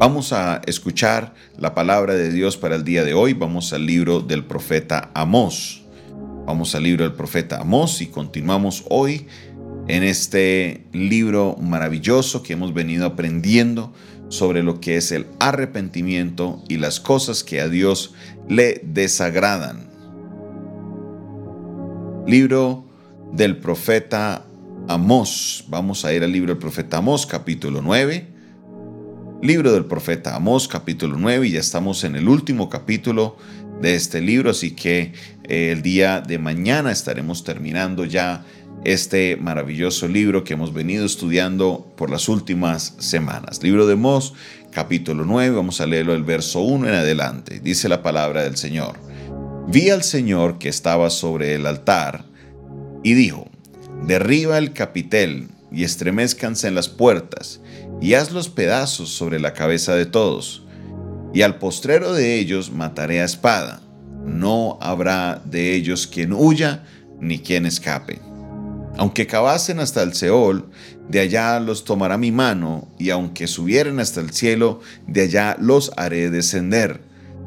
Vamos 0.00 0.32
a 0.32 0.62
escuchar 0.64 1.34
la 1.58 1.74
palabra 1.74 2.14
de 2.14 2.32
Dios 2.32 2.56
para 2.56 2.76
el 2.76 2.84
día 2.84 3.04
de 3.04 3.12
hoy. 3.12 3.34
Vamos 3.34 3.74
al 3.74 3.84
libro 3.84 4.20
del 4.20 4.46
profeta 4.46 5.10
Amós. 5.12 5.82
Vamos 6.46 6.74
al 6.74 6.84
libro 6.84 7.04
del 7.04 7.12
profeta 7.12 7.60
Amós 7.60 8.00
y 8.00 8.06
continuamos 8.06 8.86
hoy 8.88 9.26
en 9.88 10.02
este 10.02 10.86
libro 10.94 11.54
maravilloso 11.60 12.42
que 12.42 12.54
hemos 12.54 12.72
venido 12.72 13.04
aprendiendo 13.04 13.92
sobre 14.30 14.62
lo 14.62 14.80
que 14.80 14.96
es 14.96 15.12
el 15.12 15.26
arrepentimiento 15.38 16.64
y 16.66 16.78
las 16.78 16.98
cosas 16.98 17.44
que 17.44 17.60
a 17.60 17.68
Dios 17.68 18.14
le 18.48 18.80
desagradan. 18.82 19.90
Libro 22.26 22.86
del 23.34 23.58
profeta 23.58 24.46
Amós. 24.88 25.66
Vamos 25.68 26.06
a 26.06 26.14
ir 26.14 26.24
al 26.24 26.32
libro 26.32 26.54
del 26.54 26.58
profeta 26.58 26.96
Amós, 26.96 27.26
capítulo 27.26 27.82
9. 27.82 28.29
Libro 29.42 29.72
del 29.72 29.86
profeta 29.86 30.36
Amós, 30.36 30.68
capítulo 30.68 31.16
9, 31.16 31.48
y 31.48 31.52
ya 31.52 31.60
estamos 31.60 32.04
en 32.04 32.14
el 32.14 32.28
último 32.28 32.68
capítulo 32.68 33.38
de 33.80 33.94
este 33.94 34.20
libro, 34.20 34.50
así 34.50 34.72
que 34.72 35.14
eh, 35.44 35.72
el 35.72 35.80
día 35.80 36.20
de 36.20 36.38
mañana 36.38 36.92
estaremos 36.92 37.42
terminando 37.42 38.04
ya 38.04 38.44
este 38.84 39.38
maravilloso 39.38 40.08
libro 40.08 40.44
que 40.44 40.52
hemos 40.52 40.74
venido 40.74 41.06
estudiando 41.06 41.90
por 41.96 42.10
las 42.10 42.28
últimas 42.28 42.96
semanas. 42.98 43.62
Libro 43.62 43.86
de 43.86 43.94
Amós, 43.94 44.34
capítulo 44.72 45.24
9, 45.24 45.56
vamos 45.56 45.80
a 45.80 45.86
leerlo 45.86 46.14
el 46.14 46.22
verso 46.22 46.60
1 46.60 46.88
en 46.88 46.94
adelante. 46.94 47.60
Dice 47.60 47.88
la 47.88 48.02
palabra 48.02 48.42
del 48.42 48.58
Señor. 48.58 48.98
Vi 49.68 49.88
al 49.88 50.02
Señor 50.02 50.58
que 50.58 50.68
estaba 50.68 51.08
sobre 51.08 51.54
el 51.54 51.64
altar 51.64 52.26
y 53.02 53.14
dijo, 53.14 53.48
derriba 54.06 54.58
el 54.58 54.74
capitel 54.74 55.48
y 55.72 55.84
estremezcanse 55.84 56.68
en 56.68 56.74
las 56.74 56.88
puertas, 56.88 57.60
y 58.00 58.14
haz 58.14 58.32
los 58.32 58.48
pedazos 58.48 59.10
sobre 59.10 59.40
la 59.40 59.52
cabeza 59.52 59.94
de 59.94 60.06
todos, 60.06 60.64
y 61.32 61.42
al 61.42 61.58
postrero 61.58 62.12
de 62.12 62.38
ellos 62.38 62.72
mataré 62.72 63.20
a 63.20 63.24
espada, 63.24 63.80
no 64.24 64.78
habrá 64.80 65.42
de 65.44 65.74
ellos 65.74 66.06
quien 66.06 66.32
huya 66.32 66.84
ni 67.20 67.38
quien 67.38 67.66
escape. 67.66 68.20
Aunque 68.96 69.26
cavasen 69.26 69.80
hasta 69.80 70.02
el 70.02 70.14
Seol, 70.14 70.68
de 71.08 71.20
allá 71.20 71.58
los 71.60 71.84
tomará 71.84 72.18
mi 72.18 72.32
mano, 72.32 72.88
y 72.98 73.10
aunque 73.10 73.46
subieren 73.46 73.98
hasta 73.98 74.20
el 74.20 74.30
cielo, 74.30 74.80
de 75.06 75.22
allá 75.22 75.56
los 75.58 75.92
haré 75.96 76.30
descender. 76.30 77.00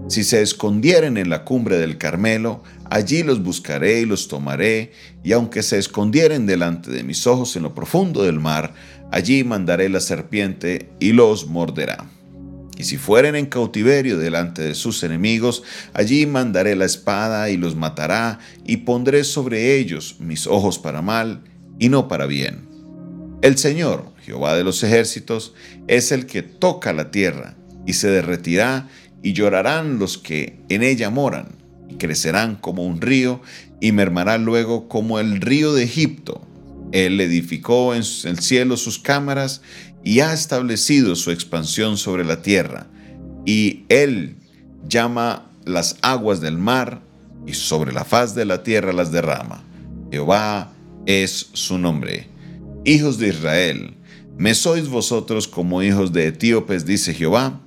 Si 0.07 0.23
se 0.23 0.41
escondieren 0.41 1.17
en 1.17 1.29
la 1.29 1.45
cumbre 1.45 1.77
del 1.77 1.97
Carmelo, 1.97 2.63
allí 2.93 3.23
los 3.23 3.41
buscaré 3.41 4.01
y 4.01 4.05
los 4.05 4.27
tomaré, 4.27 4.91
y 5.23 5.31
aunque 5.31 5.63
se 5.63 5.79
escondieren 5.79 6.45
delante 6.45 6.91
de 6.91 7.03
mis 7.03 7.25
ojos 7.25 7.55
en 7.55 7.63
lo 7.63 7.73
profundo 7.73 8.21
del 8.21 8.39
mar, 8.39 8.75
allí 9.11 9.43
mandaré 9.43 9.89
la 9.89 9.99
serpiente 9.99 10.91
y 10.99 11.11
los 11.11 11.47
morderá. 11.47 12.05
Y 12.77 12.83
si 12.83 12.97
fueren 12.97 13.35
en 13.35 13.47
cautiverio 13.47 14.19
delante 14.19 14.61
de 14.61 14.75
sus 14.75 15.01
enemigos, 15.01 15.63
allí 15.95 16.27
mandaré 16.27 16.75
la 16.75 16.85
espada 16.85 17.49
y 17.49 17.57
los 17.57 17.75
matará, 17.75 18.37
y 18.63 18.77
pondré 18.77 19.23
sobre 19.23 19.75
ellos 19.75 20.17
mis 20.19 20.45
ojos 20.45 20.77
para 20.77 21.01
mal 21.01 21.43
y 21.79 21.89
no 21.89 22.07
para 22.07 22.27
bien. 22.27 22.69
El 23.41 23.57
Señor, 23.57 24.13
Jehová 24.23 24.55
de 24.55 24.63
los 24.63 24.83
ejércitos, 24.83 25.55
es 25.87 26.11
el 26.11 26.27
que 26.27 26.43
toca 26.43 26.93
la 26.93 27.09
tierra, 27.09 27.55
y 27.87 27.93
se 27.93 28.09
derretirá, 28.09 28.87
y 29.23 29.33
llorarán 29.33 29.97
los 29.97 30.19
que 30.19 30.59
en 30.69 30.83
ella 30.83 31.09
moran, 31.09 31.62
crecerán 31.93 32.55
como 32.55 32.83
un 32.83 33.01
río, 33.01 33.41
y 33.79 33.91
mermará 33.91 34.37
luego 34.37 34.87
como 34.87 35.19
el 35.19 35.41
río 35.41 35.73
de 35.73 35.83
Egipto. 35.83 36.41
Él 36.93 37.19
edificó 37.19 37.93
en 37.93 38.01
el 38.01 38.39
cielo 38.39 38.77
sus 38.77 38.99
cámaras 38.99 39.61
y 40.03 40.19
ha 40.19 40.33
establecido 40.33 41.15
su 41.15 41.31
expansión 41.31 41.97
sobre 41.97 42.23
la 42.23 42.41
tierra. 42.41 42.87
Y 43.45 43.83
Él 43.89 44.35
llama 44.87 45.49
las 45.65 45.97
aguas 46.01 46.39
del 46.39 46.57
mar 46.57 47.01
y 47.47 47.53
sobre 47.53 47.93
la 47.93 48.05
faz 48.05 48.35
de 48.35 48.45
la 48.45 48.63
tierra 48.63 48.93
las 48.93 49.11
derrama. 49.11 49.63
Jehová 50.11 50.71
es 51.05 51.49
su 51.53 51.77
nombre. 51.77 52.27
Hijos 52.85 53.17
de 53.17 53.29
Israel, 53.29 53.95
¿me 54.37 54.53
sois 54.53 54.87
vosotros 54.87 55.47
como 55.47 55.81
hijos 55.81 56.13
de 56.13 56.27
etíopes, 56.27 56.85
dice 56.85 57.13
Jehová? 57.13 57.62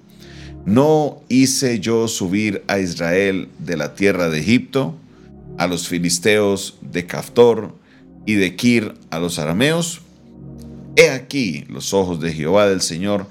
¿No 0.67 1.23
hice 1.29 1.81
yo 1.81 2.07
subir 2.09 2.63
a 2.69 2.79
Israel 2.79 3.49
de 3.59 3.79
la 3.79 3.95
tierra 3.95 4.29
de 4.29 4.41
Egipto? 4.41 4.97
a 5.59 5.67
los 5.67 5.89
filisteos 5.89 6.77
de 6.81 7.07
Caftor 7.07 7.75
y 8.25 8.35
de 8.35 8.57
Kir 8.57 8.95
a 9.11 9.19
los 9.19 9.39
arameos? 9.39 10.03
He 10.97 11.11
aquí 11.11 11.65
los 11.69 11.93
ojos 11.93 12.21
de 12.21 12.33
Jehová 12.33 12.69
del 12.69 12.81
Señor 12.81 13.27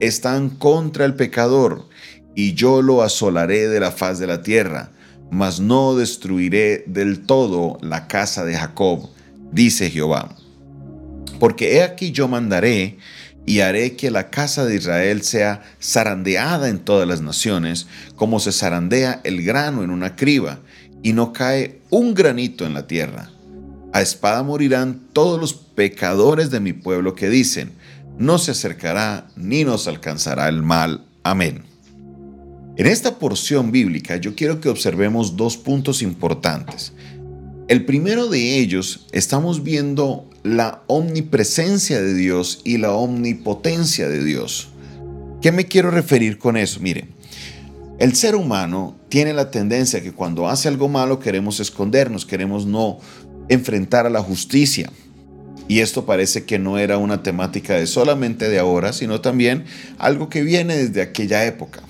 están 0.00 0.50
contra 0.50 1.04
el 1.04 1.14
pecador, 1.14 1.88
y 2.34 2.54
yo 2.54 2.80
lo 2.80 3.02
asolaré 3.02 3.68
de 3.68 3.80
la 3.80 3.90
faz 3.90 4.18
de 4.18 4.26
la 4.26 4.42
tierra, 4.42 4.90
mas 5.30 5.60
no 5.60 5.94
destruiré 5.96 6.84
del 6.86 7.20
todo 7.20 7.78
la 7.82 8.06
casa 8.06 8.44
de 8.44 8.56
Jacob, 8.56 9.10
dice 9.52 9.90
Jehová. 9.90 10.34
Porque 11.38 11.76
he 11.76 11.82
aquí 11.82 12.12
yo 12.12 12.28
mandaré 12.28 12.98
y 13.46 13.60
haré 13.60 13.96
que 13.96 14.10
la 14.10 14.30
casa 14.30 14.64
de 14.64 14.76
Israel 14.76 15.22
sea 15.22 15.62
zarandeada 15.82 16.68
en 16.68 16.78
todas 16.78 17.08
las 17.08 17.20
naciones, 17.20 17.86
como 18.16 18.40
se 18.40 18.52
zarandea 18.52 19.20
el 19.24 19.42
grano 19.42 19.82
en 19.82 19.90
una 19.90 20.16
criba, 20.16 20.60
y 21.02 21.12
no 21.12 21.32
cae 21.32 21.80
un 21.90 22.14
granito 22.14 22.66
en 22.66 22.74
la 22.74 22.86
tierra. 22.86 23.30
A 23.92 24.02
espada 24.02 24.42
morirán 24.42 25.00
todos 25.12 25.40
los 25.40 25.54
pecadores 25.54 26.50
de 26.50 26.60
mi 26.60 26.72
pueblo 26.72 27.14
que 27.14 27.28
dicen, 27.28 27.72
no 28.18 28.38
se 28.38 28.52
acercará 28.52 29.26
ni 29.34 29.64
nos 29.64 29.88
alcanzará 29.88 30.48
el 30.48 30.62
mal. 30.62 31.04
Amén. 31.22 31.64
En 32.76 32.86
esta 32.86 33.18
porción 33.18 33.72
bíblica 33.72 34.16
yo 34.16 34.34
quiero 34.34 34.60
que 34.60 34.68
observemos 34.68 35.36
dos 35.36 35.56
puntos 35.56 36.02
importantes. 36.02 36.92
El 37.70 37.84
primero 37.84 38.26
de 38.26 38.58
ellos, 38.58 39.06
estamos 39.12 39.62
viendo 39.62 40.28
la 40.42 40.82
omnipresencia 40.88 42.02
de 42.02 42.14
Dios 42.14 42.62
y 42.64 42.78
la 42.78 42.90
omnipotencia 42.90 44.08
de 44.08 44.24
Dios. 44.24 44.70
¿Qué 45.40 45.52
me 45.52 45.66
quiero 45.66 45.92
referir 45.92 46.38
con 46.38 46.56
eso? 46.56 46.80
Mire, 46.80 47.06
el 48.00 48.16
ser 48.16 48.34
humano 48.34 48.98
tiene 49.08 49.32
la 49.34 49.52
tendencia 49.52 50.02
que 50.02 50.10
cuando 50.10 50.48
hace 50.48 50.66
algo 50.66 50.88
malo 50.88 51.20
queremos 51.20 51.60
escondernos, 51.60 52.26
queremos 52.26 52.66
no 52.66 52.98
enfrentar 53.48 54.04
a 54.04 54.10
la 54.10 54.20
justicia. 54.20 54.90
Y 55.68 55.78
esto 55.78 56.04
parece 56.04 56.46
que 56.46 56.58
no 56.58 56.76
era 56.76 56.98
una 56.98 57.22
temática 57.22 57.74
de 57.74 57.86
solamente 57.86 58.48
de 58.48 58.58
ahora, 58.58 58.92
sino 58.92 59.20
también 59.20 59.64
algo 59.96 60.28
que 60.28 60.42
viene 60.42 60.76
desde 60.76 61.02
aquella 61.02 61.46
época. 61.46 61.82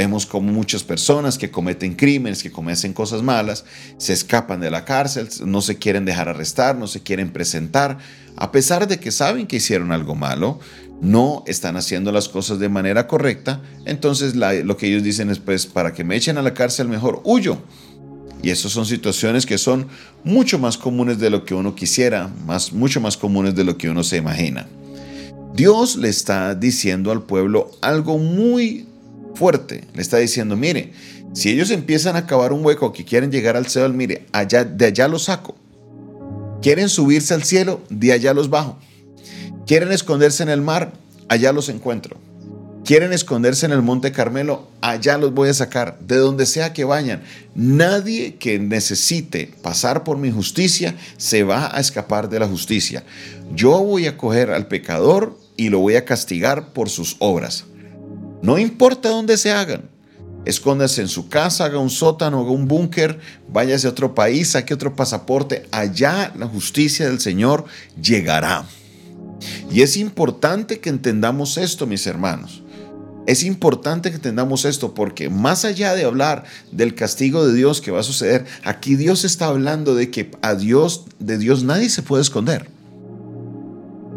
Vemos 0.00 0.24
como 0.24 0.50
muchas 0.50 0.82
personas 0.82 1.36
que 1.36 1.50
cometen 1.50 1.94
crímenes, 1.94 2.42
que 2.42 2.50
cometen 2.50 2.94
cosas 2.94 3.22
malas, 3.22 3.66
se 3.98 4.14
escapan 4.14 4.58
de 4.58 4.70
la 4.70 4.86
cárcel, 4.86 5.28
no 5.44 5.60
se 5.60 5.76
quieren 5.76 6.06
dejar 6.06 6.26
arrestar, 6.26 6.74
no 6.74 6.86
se 6.86 7.02
quieren 7.02 7.30
presentar, 7.34 7.98
a 8.34 8.50
pesar 8.50 8.88
de 8.88 8.98
que 8.98 9.10
saben 9.10 9.46
que 9.46 9.56
hicieron 9.56 9.92
algo 9.92 10.14
malo, 10.14 10.58
no 11.02 11.44
están 11.46 11.76
haciendo 11.76 12.12
las 12.12 12.30
cosas 12.30 12.58
de 12.58 12.70
manera 12.70 13.06
correcta, 13.06 13.60
entonces 13.84 14.34
lo 14.36 14.74
que 14.78 14.86
ellos 14.86 15.02
dicen 15.02 15.28
es, 15.28 15.38
pues, 15.38 15.66
para 15.66 15.92
que 15.92 16.02
me 16.02 16.16
echen 16.16 16.38
a 16.38 16.42
la 16.42 16.54
cárcel 16.54 16.88
mejor 16.88 17.20
huyo. 17.24 17.58
Y 18.42 18.48
esas 18.48 18.72
son 18.72 18.86
situaciones 18.86 19.44
que 19.44 19.58
son 19.58 19.88
mucho 20.24 20.58
más 20.58 20.78
comunes 20.78 21.18
de 21.18 21.28
lo 21.28 21.44
que 21.44 21.52
uno 21.52 21.74
quisiera, 21.74 22.30
más, 22.46 22.72
mucho 22.72 23.02
más 23.02 23.18
comunes 23.18 23.54
de 23.54 23.64
lo 23.64 23.76
que 23.76 23.90
uno 23.90 24.02
se 24.02 24.16
imagina. 24.16 24.66
Dios 25.54 25.96
le 25.96 26.08
está 26.08 26.54
diciendo 26.54 27.12
al 27.12 27.20
pueblo 27.20 27.70
algo 27.82 28.16
muy 28.16 28.86
fuerte. 29.34 29.84
Le 29.94 30.02
está 30.02 30.18
diciendo, 30.18 30.56
mire, 30.56 30.92
si 31.32 31.50
ellos 31.50 31.70
empiezan 31.70 32.16
a 32.16 32.26
cavar 32.26 32.52
un 32.52 32.64
hueco 32.64 32.92
que 32.92 33.04
quieren 33.04 33.30
llegar 33.30 33.56
al 33.56 33.66
cielo, 33.66 33.88
mire, 33.90 34.26
allá, 34.32 34.64
de 34.64 34.86
allá 34.86 35.08
los 35.08 35.24
saco. 35.24 35.56
Quieren 36.62 36.88
subirse 36.88 37.34
al 37.34 37.44
cielo, 37.44 37.80
de 37.88 38.12
allá 38.12 38.34
los 38.34 38.50
bajo. 38.50 38.78
Quieren 39.66 39.92
esconderse 39.92 40.42
en 40.42 40.48
el 40.48 40.60
mar, 40.60 40.92
allá 41.28 41.52
los 41.52 41.68
encuentro. 41.68 42.18
Quieren 42.84 43.12
esconderse 43.12 43.66
en 43.66 43.72
el 43.72 43.82
Monte 43.82 44.10
Carmelo, 44.10 44.68
allá 44.80 45.16
los 45.16 45.32
voy 45.32 45.48
a 45.48 45.54
sacar, 45.54 45.98
de 46.00 46.16
donde 46.16 46.44
sea 46.44 46.72
que 46.72 46.84
vayan. 46.84 47.22
Nadie 47.54 48.36
que 48.36 48.58
necesite 48.58 49.54
pasar 49.62 50.02
por 50.02 50.16
mi 50.16 50.32
justicia 50.32 50.96
se 51.16 51.44
va 51.44 51.74
a 51.74 51.78
escapar 51.78 52.28
de 52.28 52.40
la 52.40 52.48
justicia. 52.48 53.04
Yo 53.54 53.78
voy 53.84 54.06
a 54.06 54.16
coger 54.16 54.50
al 54.50 54.66
pecador 54.66 55.38
y 55.56 55.68
lo 55.68 55.78
voy 55.78 55.96
a 55.96 56.04
castigar 56.04 56.72
por 56.72 56.88
sus 56.88 57.16
obras. 57.20 57.64
No 58.42 58.58
importa 58.58 59.08
dónde 59.08 59.36
se 59.36 59.52
hagan. 59.52 59.90
Escóndase 60.46 61.02
en 61.02 61.08
su 61.08 61.28
casa, 61.28 61.66
haga 61.66 61.78
un 61.78 61.90
sótano, 61.90 62.40
haga 62.40 62.50
un 62.50 62.66
búnker, 62.66 63.20
váyase 63.48 63.86
a 63.86 63.90
otro 63.90 64.14
país, 64.14 64.50
saque 64.50 64.72
otro 64.72 64.96
pasaporte. 64.96 65.66
Allá 65.70 66.32
la 66.38 66.46
justicia 66.46 67.06
del 67.08 67.20
Señor 67.20 67.66
llegará. 68.00 68.64
Y 69.70 69.82
es 69.82 69.96
importante 69.96 70.80
que 70.80 70.88
entendamos 70.88 71.58
esto, 71.58 71.86
mis 71.86 72.06
hermanos. 72.06 72.62
Es 73.26 73.42
importante 73.44 74.08
que 74.10 74.16
entendamos 74.16 74.64
esto 74.64 74.94
porque 74.94 75.28
más 75.28 75.66
allá 75.66 75.94
de 75.94 76.04
hablar 76.04 76.44
del 76.72 76.94
castigo 76.94 77.46
de 77.46 77.54
Dios 77.54 77.82
que 77.82 77.90
va 77.90 78.00
a 78.00 78.04
suceder, 78.04 78.46
aquí 78.64 78.96
Dios 78.96 79.24
está 79.24 79.46
hablando 79.46 79.94
de 79.94 80.10
que 80.10 80.30
a 80.40 80.54
Dios, 80.54 81.04
de 81.18 81.36
Dios 81.36 81.62
nadie 81.62 81.90
se 81.90 82.02
puede 82.02 82.22
esconder. 82.22 82.70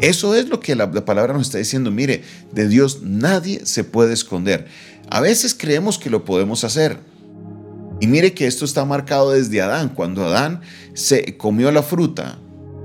Eso 0.00 0.34
es 0.34 0.48
lo 0.48 0.60
que 0.60 0.74
la, 0.74 0.86
la, 0.86 1.04
palabra 1.04 1.32
nos 1.32 1.42
está 1.42 1.58
diciendo. 1.58 1.90
Mire, 1.90 2.22
de 2.52 2.68
Dios 2.68 3.00
nadie 3.02 3.64
se 3.64 3.84
puede 3.84 4.12
esconder. 4.12 4.66
A 5.10 5.20
veces 5.20 5.54
creemos 5.54 5.98
que 5.98 6.10
lo 6.10 6.24
podemos 6.24 6.64
hacer. 6.64 6.98
Y 8.00 8.06
mire 8.06 8.34
que 8.34 8.46
esto 8.46 8.64
está 8.64 8.84
marcado 8.84 9.30
desde 9.30 9.62
Adán. 9.62 9.90
Cuando 9.90 10.24
Adán 10.24 10.60
se 10.94 11.36
comió 11.36 11.70
la 11.70 11.82
fruta, 11.82 12.38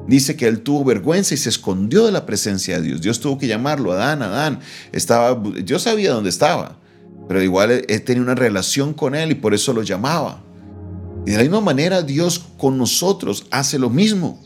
dice 0.07 0.35
que 0.35 0.47
él 0.47 0.61
tuvo 0.61 0.83
vergüenza 0.85 1.33
y 1.33 1.37
se 1.37 1.49
escondió 1.49 2.05
de 2.05 2.11
la 2.11 2.25
presencia 2.25 2.79
de 2.79 2.87
Dios. 2.87 3.01
Dios 3.01 3.19
tuvo 3.19 3.37
que 3.37 3.47
llamarlo, 3.47 3.91
Adán, 3.91 4.21
Adán. 4.21 4.59
Estaba, 4.91 5.41
yo 5.63 5.79
sabía 5.79 6.11
dónde 6.11 6.29
estaba, 6.29 6.77
pero 7.27 7.41
igual 7.41 7.83
él 7.87 8.01
tenía 8.03 8.23
una 8.23 8.35
relación 8.35 8.93
con 8.93 9.15
él 9.15 9.31
y 9.31 9.35
por 9.35 9.53
eso 9.53 9.73
lo 9.73 9.83
llamaba. 9.83 10.41
Y 11.25 11.31
de 11.31 11.37
la 11.37 11.43
misma 11.43 11.61
manera 11.61 12.01
Dios 12.01 12.45
con 12.57 12.77
nosotros 12.77 13.45
hace 13.51 13.77
lo 13.77 13.89
mismo. 13.89 14.41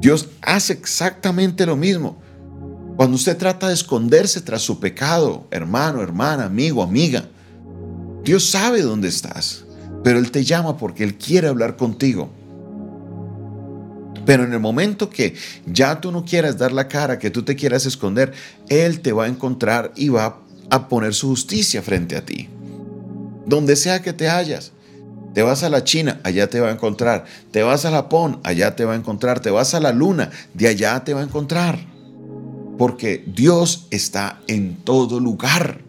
Dios 0.00 0.28
hace 0.42 0.72
exactamente 0.72 1.66
lo 1.66 1.76
mismo. 1.76 2.18
Cuando 2.96 3.16
usted 3.16 3.36
trata 3.36 3.68
de 3.68 3.74
esconderse 3.74 4.40
tras 4.40 4.62
su 4.62 4.80
pecado, 4.80 5.46
hermano, 5.50 6.02
hermana, 6.02 6.44
amigo, 6.44 6.82
amiga, 6.82 7.28
Dios 8.24 8.48
sabe 8.48 8.82
dónde 8.82 9.08
estás, 9.08 9.64
pero 10.02 10.18
Él 10.18 10.30
te 10.30 10.44
llama 10.44 10.76
porque 10.78 11.04
Él 11.04 11.16
quiere 11.16 11.48
hablar 11.48 11.76
contigo. 11.76 12.30
Pero 14.24 14.44
en 14.44 14.52
el 14.52 14.60
momento 14.60 15.08
que 15.08 15.34
ya 15.66 16.00
tú 16.00 16.10
no 16.10 16.24
quieras 16.24 16.58
dar 16.58 16.72
la 16.72 16.88
cara, 16.88 17.18
que 17.18 17.30
tú 17.30 17.44
te 17.44 17.54
quieras 17.54 17.86
esconder, 17.86 18.32
Él 18.68 19.00
te 19.00 19.12
va 19.12 19.24
a 19.24 19.28
encontrar 19.28 19.92
y 19.94 20.08
va 20.08 20.40
a 20.70 20.88
poner 20.88 21.14
su 21.14 21.28
justicia 21.28 21.82
frente 21.82 22.16
a 22.16 22.24
ti. 22.24 22.48
Donde 23.46 23.76
sea 23.76 24.02
que 24.02 24.12
te 24.12 24.28
hallas. 24.28 24.72
Te 25.36 25.42
vas 25.42 25.62
a 25.62 25.68
la 25.68 25.84
China, 25.84 26.18
allá 26.22 26.48
te 26.48 26.60
va 26.60 26.68
a 26.68 26.72
encontrar. 26.72 27.26
Te 27.50 27.62
vas 27.62 27.84
a 27.84 27.90
Japón, 27.90 28.40
allá 28.42 28.74
te 28.74 28.86
va 28.86 28.94
a 28.94 28.96
encontrar. 28.96 29.40
Te 29.40 29.50
vas 29.50 29.74
a 29.74 29.80
la 29.80 29.92
luna, 29.92 30.30
de 30.54 30.66
allá 30.66 31.04
te 31.04 31.12
va 31.12 31.20
a 31.20 31.24
encontrar. 31.24 31.78
Porque 32.78 33.22
Dios 33.26 33.86
está 33.90 34.40
en 34.46 34.76
todo 34.76 35.20
lugar. 35.20 35.82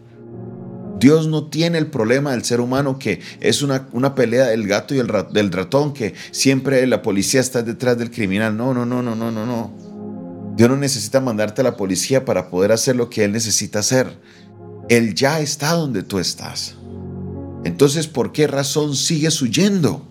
Dios 1.00 1.28
no 1.28 1.46
tiene 1.46 1.78
el 1.78 1.86
problema 1.86 2.32
del 2.32 2.44
ser 2.44 2.60
humano 2.60 2.98
que 2.98 3.22
es 3.40 3.62
una, 3.62 3.88
una 3.92 4.14
pelea 4.14 4.48
del 4.48 4.68
gato 4.68 4.94
y 4.94 4.98
el 4.98 5.10
del 5.32 5.50
ratón, 5.50 5.94
que 5.94 6.12
siempre 6.30 6.86
la 6.86 7.00
policía 7.00 7.40
está 7.40 7.62
detrás 7.62 7.96
del 7.96 8.10
criminal. 8.10 8.54
No, 8.54 8.74
no, 8.74 8.84
no, 8.84 9.00
no, 9.00 9.16
no, 9.16 9.30
no, 9.30 9.46
no. 9.46 9.72
Dios 10.58 10.68
no 10.68 10.76
necesita 10.76 11.20
mandarte 11.20 11.62
a 11.62 11.64
la 11.64 11.78
policía 11.78 12.26
para 12.26 12.50
poder 12.50 12.70
hacer 12.70 12.96
lo 12.96 13.08
que 13.08 13.24
Él 13.24 13.32
necesita 13.32 13.78
hacer. 13.78 14.14
Él 14.90 15.14
ya 15.14 15.40
está 15.40 15.72
donde 15.72 16.02
tú 16.02 16.18
estás. 16.18 16.77
Entonces, 17.64 18.06
¿por 18.06 18.32
qué 18.32 18.46
razón 18.46 18.96
sigues 18.96 19.40
huyendo? 19.42 20.06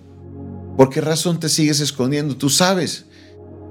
¿Por 0.77 0.89
qué 0.89 1.01
razón 1.01 1.39
te 1.39 1.49
sigues 1.49 1.79
escondiendo? 1.79 2.37
Tú 2.37 2.49
sabes 2.49 3.05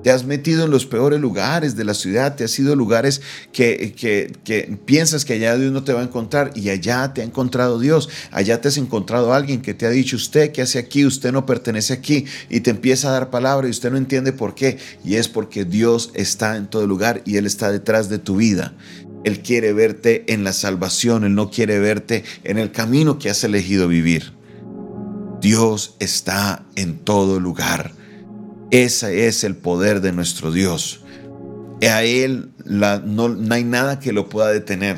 te 0.07 0.13
has 0.13 0.25
metido 0.25 0.65
en 0.65 0.71
los 0.71 0.87
peores 0.87 1.19
lugares 1.19 1.75
de 1.75 1.85
la 1.85 1.93
ciudad, 1.93 2.37
te 2.37 2.45
has 2.45 2.57
ido 2.61 2.75
a 2.75 2.77
lugares 2.77 3.23
que, 3.53 3.93
que, 3.97 4.79
piensas 4.85 5.25
que 5.25 5.33
allá 5.33 5.57
Dios 5.57 5.73
no 5.73 5.83
te 5.83 5.93
va 5.93 6.01
a 6.01 6.05
encontrar 6.05 6.53
y 6.55 6.71
allá 6.71 7.13
te 7.13 7.23
ha 7.23 7.25
encontrado 7.25 7.81
Dios, 7.81 8.09
allá 8.31 8.61
te 8.61 8.69
has 8.69 8.77
encontrado 8.77 9.35
alguien 9.35 9.63
que 9.63 9.75
te 9.75 9.85
ha 9.85 9.91
dicho 9.91 10.15
usted 10.15 10.53
qué 10.53 10.63
hace 10.63 10.79
aquí, 10.79 11.05
usted 11.05 11.33
no 11.33 11.45
pertenece 11.45 11.93
aquí 11.93 12.25
y 12.49 12.61
te 12.61 12.71
empieza 12.71 13.09
a 13.09 13.13
dar 13.15 13.31
palabra 13.31 13.67
y 13.67 13.71
usted 13.73 13.91
no 13.91 13.97
entiende 13.97 14.33
por 14.33 14.55
qué 14.55 14.79
y 15.05 15.17
es 15.17 15.27
porque 15.27 15.65
Dios 15.65 16.13
está 16.15 16.57
en 16.57 16.69
todo 16.69 16.87
lugar 16.87 17.23
y 17.25 17.39
Él 17.39 17.45
está 17.45 17.73
detrás 17.73 18.09
de 18.09 18.21
tu 18.21 18.37
vida. 18.37 18.75
Él 19.25 19.41
quiere 19.41 19.73
verte 19.73 20.25
en 20.33 20.45
la 20.45 20.53
salvación, 20.53 21.25
Él 21.25 21.35
no 21.35 21.51
quiere 21.51 21.79
verte 21.79 22.25
en 22.45 22.59
el 22.59 22.71
camino 22.71 23.19
que 23.19 23.31
has 23.31 23.43
elegido 23.45 23.89
vivir. 23.89 24.33
Dios 25.41 25.97
está 26.01 26.65
en 26.77 26.99
todo 26.99 27.41
lugar. 27.41 27.93
Ese 28.71 29.27
es 29.27 29.45
el 29.45 29.57
poder 29.57 30.01
de 30.01 30.13
nuestro 30.13 30.51
Dios. 30.51 31.01
A 31.83 32.03
Él 32.03 32.51
no, 32.65 33.37
hay 33.51 33.65
nada 33.65 34.01
que 34.01 34.13
lo 34.13 34.29
pueda 34.29 34.49
detener. 34.49 34.97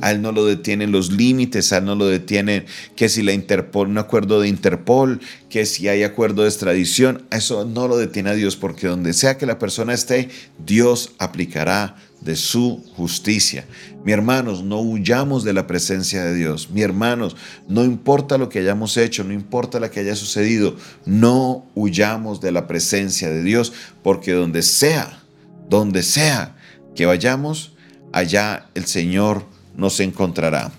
A 0.00 0.10
Él 0.10 0.22
no 0.22 0.32
lo 0.32 0.44
detienen 0.44 0.92
los 0.92 1.12
límites, 1.12 1.72
a 1.72 1.78
Él 1.78 1.84
no 1.84 1.94
lo 1.94 2.06
detienen 2.06 2.64
que 2.96 3.08
si 3.08 3.22
la 3.22 3.32
Interpol, 3.32 3.88
un 3.88 3.98
acuerdo 3.98 4.40
de 4.40 4.48
Interpol, 4.48 5.20
que 5.48 5.66
si 5.66 5.88
hay 5.88 6.02
acuerdo 6.02 6.42
de 6.42 6.48
extradición, 6.48 7.22
eso 7.30 7.64
no 7.64 7.88
lo 7.88 7.96
detiene 7.96 8.30
a 8.30 8.34
Dios, 8.34 8.56
porque 8.56 8.86
donde 8.86 9.12
sea 9.12 9.38
que 9.38 9.46
la 9.46 9.58
persona 9.58 9.92
esté, 9.92 10.30
Dios 10.64 11.12
aplicará 11.18 11.96
de 12.20 12.36
su 12.36 12.84
justicia. 12.96 13.66
Mi 14.04 14.12
hermanos, 14.12 14.62
no 14.62 14.80
huyamos 14.80 15.44
de 15.44 15.52
la 15.52 15.66
presencia 15.66 16.24
de 16.24 16.34
Dios. 16.34 16.70
Mi 16.70 16.82
hermanos, 16.82 17.36
no 17.68 17.84
importa 17.84 18.38
lo 18.38 18.48
que 18.48 18.60
hayamos 18.60 18.96
hecho, 18.96 19.24
no 19.24 19.32
importa 19.32 19.80
lo 19.80 19.90
que 19.90 20.00
haya 20.00 20.16
sucedido, 20.16 20.76
no 21.04 21.66
huyamos 21.74 22.40
de 22.40 22.52
la 22.52 22.66
presencia 22.66 23.30
de 23.30 23.42
Dios, 23.42 23.72
porque 24.02 24.32
donde 24.32 24.62
sea, 24.62 25.22
donde 25.68 26.02
sea 26.02 26.56
que 26.94 27.06
vayamos, 27.06 27.72
allá 28.12 28.66
el 28.74 28.86
Señor 28.86 29.44
nos 29.76 30.00
encontrará. 30.00 30.72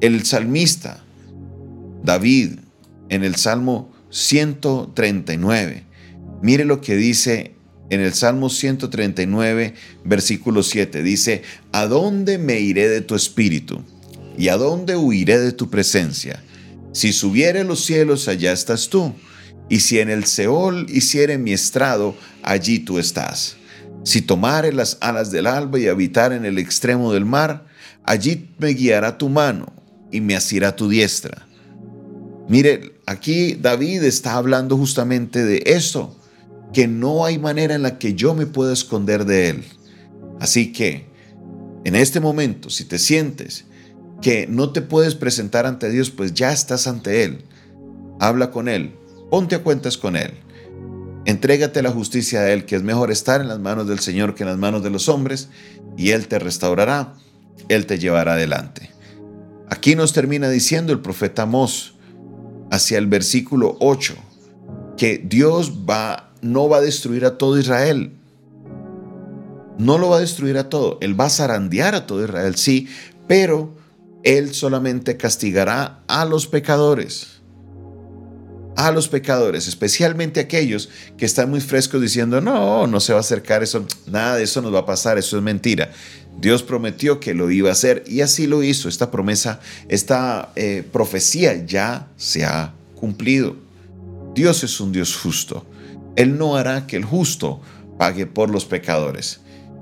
El 0.00 0.24
salmista 0.24 1.04
David 2.02 2.58
en 3.08 3.24
el 3.24 3.36
Salmo 3.36 3.90
139, 4.10 5.84
mire 6.42 6.64
lo 6.64 6.80
que 6.80 6.96
dice 6.96 7.53
en 7.90 8.00
el 8.00 8.14
Salmo 8.14 8.50
139, 8.50 9.74
versículo 10.04 10.62
7. 10.62 11.02
Dice, 11.02 11.42
¿a 11.72 11.86
dónde 11.86 12.38
me 12.38 12.60
iré 12.60 12.88
de 12.88 13.00
tu 13.00 13.14
espíritu? 13.14 13.82
¿Y 14.36 14.48
a 14.48 14.56
dónde 14.56 14.96
huiré 14.96 15.38
de 15.38 15.52
tu 15.52 15.70
presencia? 15.70 16.42
Si 16.92 17.12
subiere 17.12 17.64
los 17.64 17.84
cielos, 17.84 18.28
allá 18.28 18.52
estás 18.52 18.88
tú. 18.88 19.14
Y 19.68 19.80
si 19.80 19.98
en 19.98 20.10
el 20.10 20.24
Seol 20.24 20.86
hiciere 20.88 21.38
mi 21.38 21.52
estrado, 21.52 22.16
allí 22.42 22.80
tú 22.80 22.98
estás. 22.98 23.56
Si 24.04 24.20
tomare 24.20 24.72
las 24.72 24.98
alas 25.00 25.30
del 25.30 25.46
alba 25.46 25.78
y 25.78 25.88
habitar 25.88 26.32
en 26.32 26.44
el 26.44 26.58
extremo 26.58 27.12
del 27.12 27.24
mar, 27.24 27.66
allí 28.04 28.50
me 28.58 28.70
guiará 28.70 29.16
tu 29.16 29.28
mano 29.28 29.72
y 30.10 30.20
me 30.20 30.36
asirá 30.36 30.76
tu 30.76 30.88
diestra. 30.88 31.46
Mire, 32.48 33.00
aquí 33.06 33.54
David 33.54 34.02
está 34.04 34.34
hablando 34.34 34.76
justamente 34.76 35.42
de 35.44 35.62
esto 35.66 36.14
que 36.72 36.88
no 36.88 37.24
hay 37.24 37.38
manera 37.38 37.74
en 37.74 37.82
la 37.82 37.98
que 37.98 38.14
yo 38.14 38.34
me 38.34 38.46
pueda 38.46 38.72
esconder 38.72 39.24
de 39.24 39.50
Él. 39.50 39.64
Así 40.40 40.72
que, 40.72 41.06
en 41.84 41.94
este 41.94 42.20
momento, 42.20 42.70
si 42.70 42.84
te 42.84 42.98
sientes 42.98 43.64
que 44.22 44.46
no 44.46 44.70
te 44.70 44.82
puedes 44.82 45.14
presentar 45.14 45.66
ante 45.66 45.90
Dios, 45.90 46.10
pues 46.10 46.32
ya 46.34 46.52
estás 46.52 46.86
ante 46.86 47.24
Él. 47.24 47.44
Habla 48.20 48.50
con 48.50 48.68
Él, 48.68 48.94
ponte 49.30 49.54
a 49.54 49.62
cuentas 49.62 49.98
con 49.98 50.16
Él. 50.16 50.32
Entrégate 51.26 51.82
la 51.82 51.90
justicia 51.90 52.40
de 52.40 52.52
Él, 52.52 52.64
que 52.64 52.76
es 52.76 52.82
mejor 52.82 53.10
estar 53.10 53.40
en 53.40 53.48
las 53.48 53.58
manos 53.58 53.86
del 53.86 53.98
Señor 53.98 54.34
que 54.34 54.42
en 54.42 54.48
las 54.48 54.58
manos 54.58 54.82
de 54.82 54.90
los 54.90 55.08
hombres, 55.08 55.48
y 55.96 56.10
Él 56.10 56.28
te 56.28 56.38
restaurará, 56.38 57.14
Él 57.68 57.86
te 57.86 57.98
llevará 57.98 58.34
adelante. 58.34 58.90
Aquí 59.68 59.96
nos 59.96 60.12
termina 60.12 60.48
diciendo 60.48 60.92
el 60.92 61.00
profeta 61.00 61.42
Amós, 61.42 61.94
hacia 62.70 62.98
el 62.98 63.06
versículo 63.06 63.76
8, 63.80 64.14
que 64.96 65.18
Dios 65.18 65.72
va 65.88 66.23
no 66.44 66.68
va 66.68 66.76
a 66.76 66.80
destruir 66.82 67.24
a 67.24 67.38
todo 67.38 67.58
Israel. 67.58 68.12
No 69.78 69.98
lo 69.98 70.10
va 70.10 70.18
a 70.18 70.20
destruir 70.20 70.58
a 70.58 70.68
todo. 70.68 70.98
Él 71.00 71.18
va 71.18 71.26
a 71.26 71.30
zarandear 71.30 71.94
a 71.94 72.06
todo 72.06 72.22
Israel, 72.22 72.54
sí, 72.56 72.86
pero 73.26 73.74
Él 74.22 74.54
solamente 74.54 75.16
castigará 75.16 76.02
a 76.06 76.24
los 76.26 76.46
pecadores. 76.46 77.40
A 78.76 78.90
los 78.90 79.08
pecadores, 79.08 79.68
especialmente 79.68 80.40
aquellos 80.40 80.90
que 81.16 81.24
están 81.24 81.48
muy 81.48 81.60
frescos 81.60 82.02
diciendo, 82.02 82.40
no, 82.40 82.86
no 82.88 83.00
se 83.00 83.12
va 83.12 83.18
a 83.18 83.20
acercar 83.20 83.62
eso, 83.62 83.86
nada 84.06 84.36
de 84.36 84.42
eso 84.42 84.60
nos 84.62 84.74
va 84.74 84.80
a 84.80 84.86
pasar, 84.86 85.16
eso 85.16 85.36
es 85.36 85.42
mentira. 85.42 85.92
Dios 86.40 86.64
prometió 86.64 87.20
que 87.20 87.34
lo 87.34 87.50
iba 87.52 87.68
a 87.68 87.72
hacer 87.72 88.02
y 88.06 88.20
así 88.20 88.46
lo 88.46 88.62
hizo. 88.64 88.88
Esta 88.88 89.10
promesa, 89.10 89.60
esta 89.88 90.50
eh, 90.56 90.84
profecía 90.92 91.64
ya 91.64 92.08
se 92.16 92.44
ha 92.44 92.74
cumplido. 92.96 93.56
Dios 94.34 94.64
es 94.64 94.80
un 94.80 94.90
Dios 94.92 95.16
justo. 95.16 95.64
Él 96.16 96.38
no 96.38 96.56
hará 96.56 96.86
que 96.86 96.96
el 96.96 97.04
justo 97.04 97.60
pague 97.98 98.26
por 98.26 98.50
los 98.50 98.64
pecadores. 98.64 99.40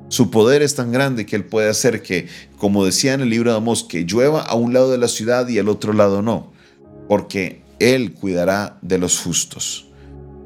Su 0.08 0.30
poder 0.30 0.62
es 0.62 0.74
tan 0.74 0.92
grande 0.92 1.24
que 1.24 1.36
Él 1.36 1.44
puede 1.44 1.70
hacer 1.70 2.02
que, 2.02 2.28
como 2.58 2.84
decía 2.84 3.14
en 3.14 3.22
el 3.22 3.30
libro 3.30 3.50
de 3.50 3.56
Amós, 3.56 3.82
que 3.82 4.04
llueva 4.04 4.42
a 4.42 4.54
un 4.54 4.74
lado 4.74 4.90
de 4.90 4.98
la 4.98 5.08
ciudad 5.08 5.48
y 5.48 5.58
al 5.58 5.68
otro 5.68 5.92
lado 5.92 6.20
no, 6.20 6.52
porque 7.08 7.62
Él 7.78 8.12
cuidará 8.12 8.78
de 8.82 8.98
los 8.98 9.18
justos. 9.18 9.88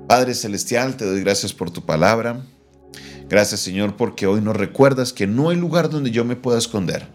Padre 0.07 0.35
Celestial, 0.35 0.97
te 0.97 1.05
doy 1.05 1.21
gracias 1.21 1.53
por 1.53 1.71
tu 1.71 1.85
palabra. 1.85 2.45
Gracias 3.29 3.59
Señor 3.59 3.97
porque 3.97 4.29
hoy 4.29 4.41
nos 4.41 4.55
recuerdas 4.55 5.13
que 5.13 5.27
no 5.27 5.51
hay 5.51 5.57
lugar 5.57 5.91
donde 5.91 6.13
yo 6.13 6.25
me 6.25 6.37
pueda 6.37 6.59
esconder. 6.59 7.09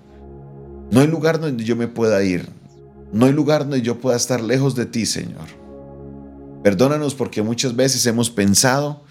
No 0.91 0.99
hay 0.99 1.07
lugar 1.07 1.39
donde 1.39 1.63
yo 1.63 1.77
me 1.77 1.87
pueda 1.87 2.21
ir. 2.21 2.49
No 3.13 3.27
hay 3.27 3.31
lugar 3.31 3.61
donde 3.61 3.81
yo 3.81 3.99
pueda 3.99 4.17
estar 4.17 4.41
lejos 4.41 4.75
de 4.75 4.85
ti, 4.85 5.05
Señor. 5.05 5.60
Perdónanos 6.63 7.15
porque 7.15 7.41
muchas 7.41 7.75
veces 7.75 8.05
hemos 8.05 8.29
pensado, 8.29 9.03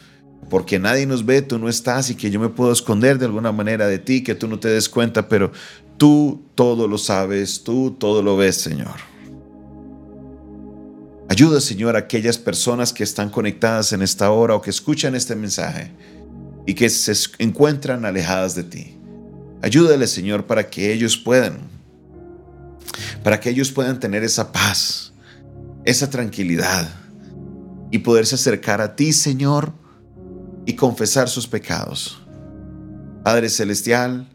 porque 0.49 0.79
nadie 0.79 1.07
nos 1.07 1.27
ve, 1.27 1.43
tú 1.43 1.59
no 1.59 1.69
estás 1.69 2.11
y 2.11 2.15
que 2.15 2.31
yo 2.31 2.39
me 2.41 2.49
puedo 2.49 2.73
esconder 2.73 3.19
de 3.19 3.27
alguna 3.27 3.53
manera 3.53 3.87
de 3.87 3.99
ti, 3.99 4.23
que 4.23 4.35
tú 4.35 4.47
no 4.47 4.59
te 4.61 4.69
des 4.69 4.89
cuenta, 4.89 5.29
pero 5.29 5.51
tú 5.97 6.43
todo 6.55 6.87
lo 6.87 6.99
sabes, 6.99 7.63
tú 7.65 7.97
todo 7.99 8.23
lo 8.23 8.37
ves, 8.37 8.57
Señor. 8.57 9.11
Ayuda, 11.29 11.61
Señor, 11.61 11.97
a 11.97 12.01
aquellas 12.01 12.39
personas 12.39 12.93
que 12.93 13.05
están 13.05 13.31
conectadas 13.31 13.93
en 13.93 14.03
esta 14.03 14.31
hora 14.31 14.55
o 14.55 14.63
que 14.63 14.71
escuchan 14.71 15.15
este 15.15 15.37
mensaje, 15.37 15.93
y 16.67 16.75
que 16.75 16.89
se 16.89 17.13
encuentran 17.39 18.05
alejadas 18.05 18.55
de 18.55 18.65
ti. 18.65 18.97
Ayúdale, 19.63 20.07
Señor, 20.07 20.47
para 20.47 20.71
que 20.71 20.93
ellos 20.93 21.17
puedan, 21.17 21.59
para 23.25 23.41
que 23.41 23.51
ellos 23.51 23.73
puedan 23.73 23.99
tener 23.99 24.23
esa 24.23 24.53
paz, 24.53 25.13
esa 25.85 26.09
tranquilidad 26.11 27.00
y 27.91 27.99
poderse 27.99 28.37
acercar 28.37 28.81
a 28.81 28.97
ti, 28.97 29.13
Señor, 29.13 29.73
y 30.67 30.75
confesar 30.75 31.29
sus 31.29 31.47
pecados. 31.47 32.21
Padre 33.25 33.49
Celestial, 33.49 34.29